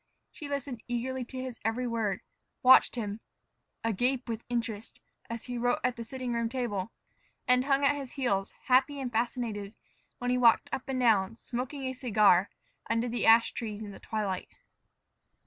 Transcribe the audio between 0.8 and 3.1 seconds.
eagerly to his every word, watched